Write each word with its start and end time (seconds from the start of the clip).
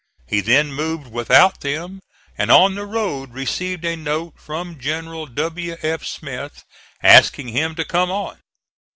He 0.25 0.39
then 0.41 0.73
moved 0.73 1.11
without 1.11 1.61
them, 1.61 2.01
and 2.35 2.49
on 2.49 2.73
the 2.73 2.87
road 2.87 3.33
received 3.33 3.85
a 3.85 3.95
note 3.95 4.33
from 4.35 4.79
General 4.79 5.27
W. 5.27 5.77
F. 5.83 6.03
Smith, 6.05 6.63
asking 7.03 7.49
him 7.49 7.75
to 7.75 7.85
come 7.85 8.09
on. 8.09 8.39